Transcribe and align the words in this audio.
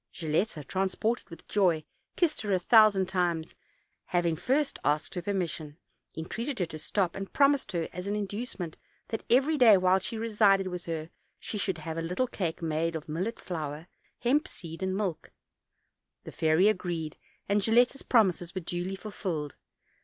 Gilletta, 0.11 0.63
transported 0.63 1.29
with 1.29 1.47
joy, 1.47 1.83
kissed 2.15 2.41
her 2.41 2.51
a 2.51 2.57
thousand 2.57 3.05
times, 3.05 3.53
having 4.05 4.35
first 4.35 4.79
asked 4.83 5.13
her 5.13 5.21
permission, 5.21 5.77
entreated 6.17 6.57
her 6.57 6.65
to 6.65 6.79
stop, 6.79 7.13
and 7.15 7.31
promised 7.31 7.71
her, 7.73 7.87
as 7.93 8.07
an 8.07 8.15
inducement, 8.15 8.77
that 9.09 9.23
every 9.29 9.59
day 9.59 9.77
while 9.77 9.99
she 9.99 10.17
resided 10.17 10.65
with 10.69 10.85
her 10.85 11.11
264 11.39 11.45
OLD, 11.45 11.47
OLD 11.47 11.47
FAIRY 11.47 11.47
TALES. 11.47 11.47
she 11.51 11.57
should 11.59 11.77
have 11.77 11.97
a 11.99 12.09
little 12.09 12.27
cake 12.27 12.61
made 12.67 12.95
of 12.95 13.07
millet 13.07 13.39
flour, 13.39 13.87
hemp 14.21 14.47
seed 14.47 14.81
and 14.81 14.97
milk: 14.97 15.31
the 16.23 16.31
fairy 16.31 16.67
agreed, 16.67 17.15
and 17.47 17.61
Gilletta's 17.61 18.01
promises 18.01 18.55
were 18.55 18.61
duly 18.61 18.95
fulfilled. 18.95 19.55